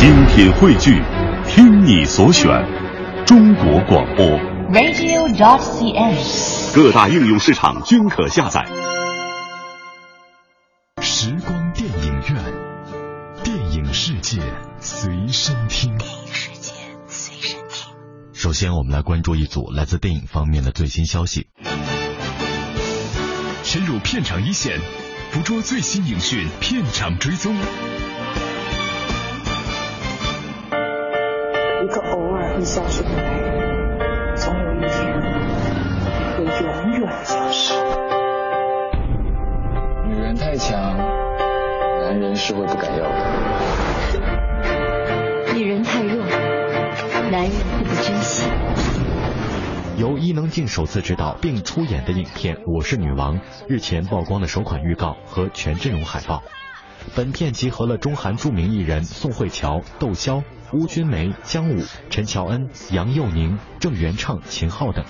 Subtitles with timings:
[0.00, 1.02] 精品汇聚，
[1.46, 2.48] 听你所选，
[3.26, 4.24] 中国广播。
[4.72, 6.74] radio.dot.cn，。
[6.74, 8.66] 各大应用市场均可下载。
[11.02, 12.34] 时光电影院，
[13.44, 14.40] 电影世界
[14.80, 15.94] 随身听。
[15.98, 16.72] 电影世界
[17.06, 17.92] 随身听。
[18.32, 21.48] 首先，我们来关注一组来自电影方面的最新消息。
[23.64, 24.80] 深入片场一线，
[25.30, 27.54] 捕捉最新影讯，片场追踪。
[31.90, 34.90] 个偶尔会消失的男人，总有一天
[36.36, 37.74] 会永远消失。
[40.06, 40.96] 女人太强，
[42.00, 43.14] 男人是会不敢要的。
[45.56, 46.24] 女人太弱，
[47.32, 48.48] 男人会不珍惜。
[49.98, 56.44] 由伊能静首次执导并出演的影片《我是女王》日前曝光了首款预告和全阵容海报。
[57.16, 65.04] 本片集合了中韩著名艺人宋慧乔、窦骁、邬君梅、姜武、陈乔恩、杨佑宁、郑元畅、秦昊等。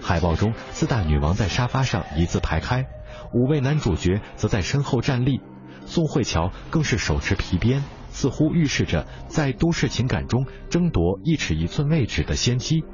[0.00, 2.86] 海报中，四大女王在沙发上一字排开，
[3.32, 5.40] 五位男主角则在身后站立。
[5.86, 12.84] 宋慧乔更是手持皮鞭，似乎预示着在都市情感中争夺一尺一寸位置的先机。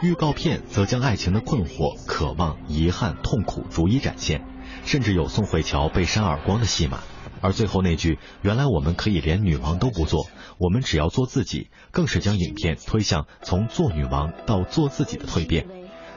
[0.00, 4.44] 预告片则将爱情的困惑、渴望、遗憾、痛苦逐一展现，
[4.84, 7.00] 甚至有宋慧乔被扇耳光的戏码。
[7.42, 15.66] 而最后那句“原来我们可以连女王都不做，我们只要做自己”，更是将影片推向从做女王到做自己的蜕变。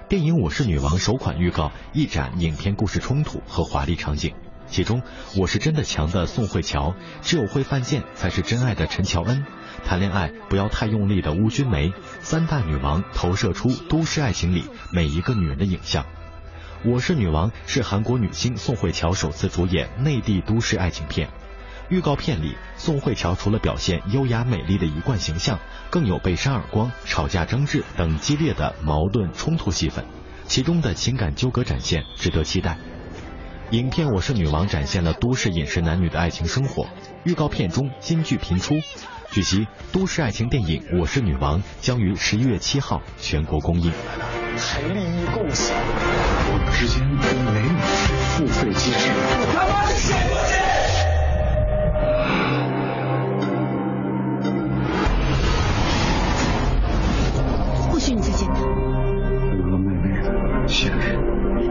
[0.08, 4.36] 电影《我是女王》首款预告一展影片故事冲突和华丽场景，
[4.68, 5.02] 其中
[5.36, 9.46] 我是真的强的宋慧乔，只有会犯贱才是真爱的陈乔恩，
[9.84, 16.04] 谈恋爱不要太用力的邬君梅，三大女王投射出都市爱情里每一个女人的影像。
[16.88, 21.28] 《我是女王》是韩国女星宋慧乔首次主演内地都市爱情片。
[21.90, 30.06] 预告片里，宋慧乔除了表现优雅美丽的一贯形象，更有被扇耳光、吵架争执等激烈的矛盾冲突戏份，
[30.46, 32.78] 其中的情感纠葛展现值得期待。
[33.72, 36.86] 影片《我是女王》展现了都市饮食男女的爱情生活。
[37.24, 38.76] 预告片中金句频出。
[39.36, 43.92] 据悉，都市爱情电影《我是女王》将于十一月七号全国公映。
[44.56, 45.76] 还利益共享，
[46.48, 47.76] 我们之间没有
[48.32, 49.10] 付费机制。
[49.54, 50.16] 他妈的谁
[57.34, 58.62] 不或许你最简单。
[58.62, 58.70] 有
[59.68, 60.32] 了妹妹的
[60.66, 61.20] 现实。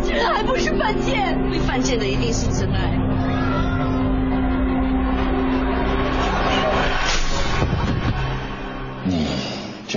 [0.06, 1.34] 这还不是犯贱？
[1.50, 3.03] 会犯贱的一定是真爱。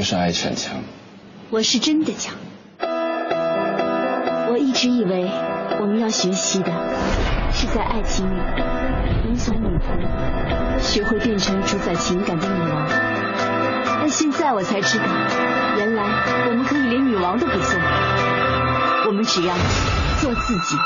[0.09, 0.73] 是爱逞强。
[1.50, 2.34] 我是真的强。
[2.79, 5.29] 我一直以为
[5.81, 6.72] 我们要学习的
[7.51, 8.40] 是在爱情里
[9.25, 12.88] 能从女仆学会变成主宰情感的女王，
[14.00, 15.03] 但现在我才知道，
[15.78, 16.06] 原来
[16.47, 17.78] 我们可以连女王都不做，
[19.07, 19.53] 我们只要
[20.22, 20.78] 做自己。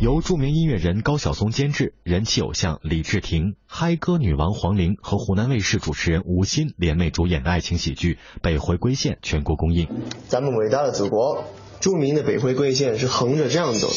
[0.00, 9.88] 由著名音乐人高晓松监制，人气偶像李治廷、嗨歌女王黄龄和湖南卫视主持人吴昕联袂主演的爱情喜剧《北回归线》全国公映。
[10.26, 11.44] 咱们伟大的祖国，
[11.80, 13.94] 著名的北回归线是横着这样走的。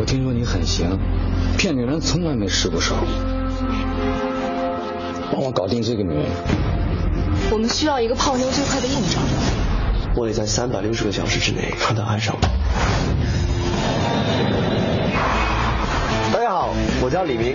[0.00, 0.98] 我听说你很行，
[1.58, 2.94] 骗女人从来没失过手。
[5.30, 6.24] 帮我搞定这个女人。
[7.52, 9.20] 我们需要一个泡妞最快的硬招。
[10.16, 12.40] 我得在三百六十个小时之内让他爱上我。
[16.32, 16.70] 大家好，
[17.02, 17.54] 我叫李明。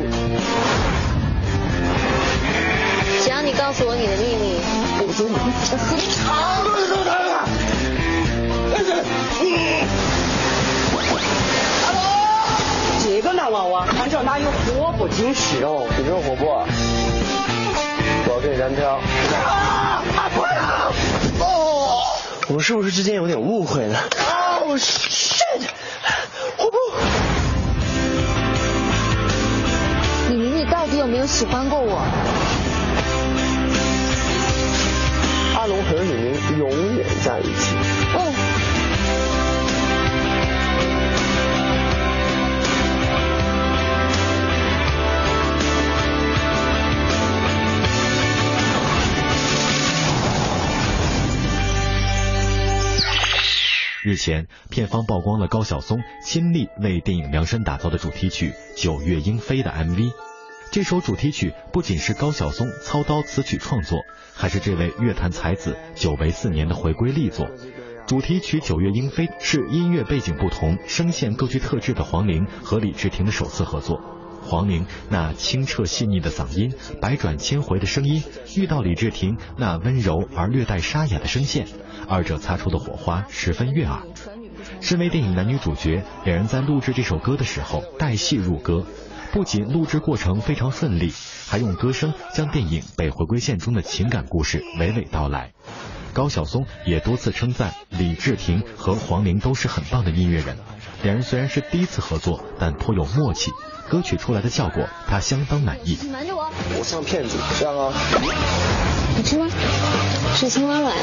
[3.24, 4.62] 只要你告诉我你的秘密，
[5.00, 5.42] 我说我和
[5.98, 7.50] 你好多都谈了。
[13.04, 15.90] 这个男娃娃看着哪有活不经事哦？
[15.98, 16.46] 你这活不？
[18.28, 19.02] 我要跟你单挑。
[19.50, 20.04] 啊！
[20.36, 20.48] 不要！
[21.44, 21.81] 哦，
[22.52, 23.98] 我们是不是之间有点误会呢？
[24.60, 25.62] 哦，shit！
[26.58, 26.78] 我不。
[30.30, 32.02] 李明，你到底有没有喜欢过我？
[35.56, 37.74] 阿龙和李明永远在一起。
[38.16, 38.71] 哦。
[54.12, 60.12] 日前，片方曝光了高晓松亲力为电影量身打造的主题曲《九月莺飞》的 MV。
[60.70, 64.02] 这首主题曲不仅是高晓松操刀词曲创作，
[64.34, 67.48] 还是这位乐坛才子久违四年的回归力作。
[68.06, 74.02] 主题曲《九月莺飞》是音乐背景不同、声线各具特质的黄龄和李治廷的首次合作。
[74.42, 78.24] 黄龄那清澈细腻的嗓音、百转千回的声音，
[78.56, 81.68] 遇到李治廷那温柔而略带沙哑的声线，
[82.08, 84.02] 二者擦出的火花十分悦耳。
[84.80, 88.86] 身为电影男女主角，两人在录制这首歌的时候带戏入歌，
[89.32, 91.14] 不仅录制过程非常顺利，
[91.48, 95.54] 还用歌声将电影《北回归线》中的情感故事娓娓道来。
[96.14, 100.58] 高晓松也多次称赞李治廷和黄龄都是很棒的音乐人。
[101.04, 103.52] 两人虽然是第一次合作，但颇有默契。
[103.90, 105.98] 歌曲出来的效果，他相当满意。
[106.02, 106.50] 你瞒着我，
[106.80, 107.94] 我像骗子，这样啊？
[109.18, 109.50] 你吃吗？
[110.34, 110.96] 是青蛙卵。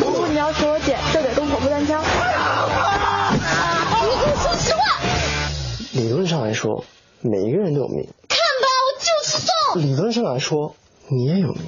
[0.00, 2.00] 如果你要求我姐，就得动口不单枪。
[2.00, 2.06] 你
[4.10, 4.80] 给我说实话。
[5.92, 6.84] 理论上来说，
[7.20, 8.06] 每一个人都有命。
[8.28, 9.82] 看吧，我就是中。
[9.82, 10.76] 理论上来说，
[11.08, 11.64] 你也有命。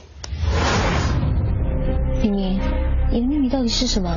[3.16, 4.14] 你的秘密到底是什么？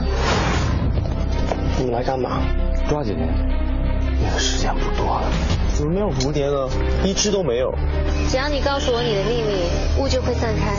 [1.77, 2.41] 你们来干嘛？
[2.89, 5.31] 抓紧，那个时间不多了。
[5.73, 6.69] 怎么没有蝴蝶呢？
[7.05, 7.73] 一只都没有。
[8.29, 10.75] 只要你告诉我你的秘密，雾就会散开。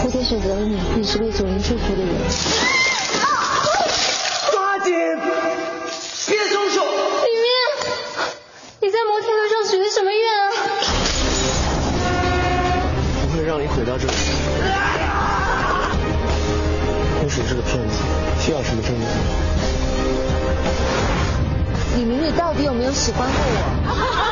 [0.00, 2.08] 蝴蝶选择了你，你是为主人祝福的人。
[4.50, 4.94] 抓紧，
[6.28, 6.80] 别松手。
[6.80, 7.46] 明明，
[8.80, 10.48] 你在摩天轮上许的什么愿啊？
[13.20, 14.14] 不会让你毁掉这里。
[17.40, 17.94] 你是个骗子，
[18.40, 19.06] 需要什么证据？
[21.96, 24.27] 李明，你到底有没有喜欢过我？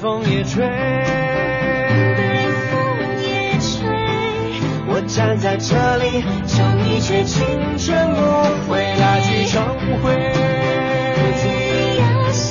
[0.00, 2.74] 风也吹，北风
[3.20, 3.84] 也吹，
[4.88, 7.44] 我站在这里，求你却青
[7.76, 8.20] 春不
[8.66, 9.60] 悔，那句重
[10.02, 10.16] 回。
[11.44, 11.46] 你
[12.00, 12.48] 要相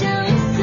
[0.54, 0.62] 随。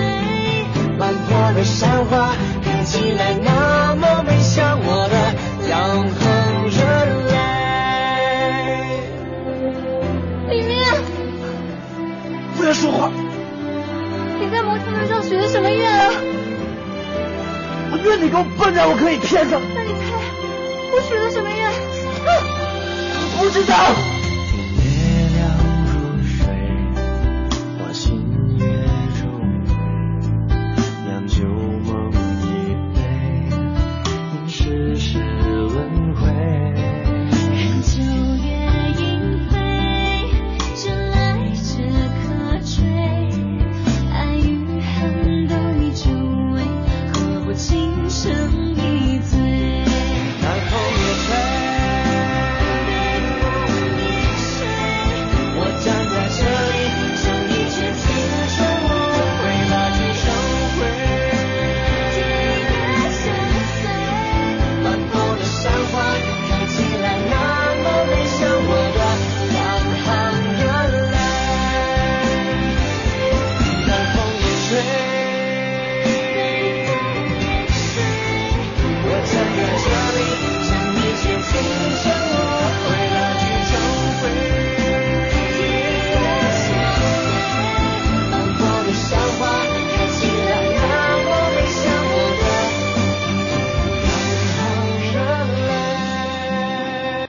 [0.96, 5.34] 满坡的山花看起来那么美，像我的
[5.68, 5.74] 永
[6.14, 6.22] 恒
[6.70, 6.78] 热
[7.32, 7.34] 泪。
[10.50, 10.78] 李明，
[12.56, 13.10] 不要说话，
[14.38, 16.12] 你在摩天轮上许的什么愿啊？
[17.92, 19.60] 我愿你给我笨蛋我可以骗上。
[19.74, 20.04] 那你猜
[20.92, 21.70] 我许了什么愿？
[23.38, 24.15] 不知道。